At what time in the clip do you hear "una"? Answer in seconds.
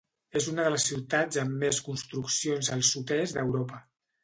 0.53-0.63